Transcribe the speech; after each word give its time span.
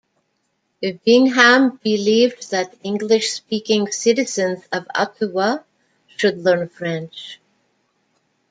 Bingham 1.05 1.79
believed 1.83 2.49
that 2.49 2.73
English 2.81 3.29
speaking 3.33 3.91
citizens 3.91 4.63
of 4.71 4.87
Ottawa 4.95 5.59
should 6.17 6.39
learn 6.39 6.69
French. 6.69 7.39